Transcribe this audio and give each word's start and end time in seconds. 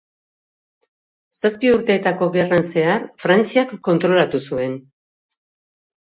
Zazpi 1.49 1.69
urteetako 1.73 2.29
gerran 2.35 2.65
zehar, 2.69 3.05
Frantziak 3.25 3.75
kontrolatu 3.89 4.41
zuen. 4.49 4.73